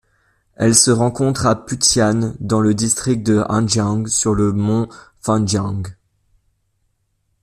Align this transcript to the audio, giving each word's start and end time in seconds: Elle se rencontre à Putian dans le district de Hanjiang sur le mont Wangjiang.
Elle 0.55 0.73
se 0.73 0.89
rencontre 0.89 1.45
à 1.45 1.53
Putian 1.63 2.33
dans 2.39 2.59
le 2.59 2.73
district 2.73 3.21
de 3.21 3.43
Hanjiang 3.47 4.07
sur 4.07 4.33
le 4.33 4.51
mont 4.51 4.89
Wangjiang. 5.27 5.93